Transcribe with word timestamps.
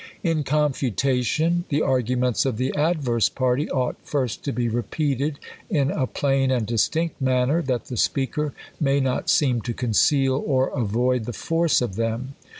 In 0.23 0.43
confutation, 0.43 1.65
the 1.69 1.83
arguments 1.83 2.43
of 2.43 2.57
the 2.57 2.75
adverse 2.75 3.29
party 3.29 3.69
ought 3.69 3.97
first 4.03 4.43
to 4.45 4.51
be 4.51 4.67
repeated 4.67 5.37
in 5.69 5.91
a 5.91 6.07
plain 6.07 6.49
and 6.49 6.65
distinct 6.65 7.21
man 7.21 7.49
ner, 7.49 7.61
that 7.61 7.85
the 7.85 7.97
speaker 7.97 8.51
may 8.79 8.99
not 8.99 9.29
seem 9.29 9.61
to 9.61 9.75
conceal, 9.75 10.43
or 10.43 10.69
avoid 10.69 11.25
the 11.25 11.33
force 11.33 11.81
of 11.83 11.97
them. 11.97 12.33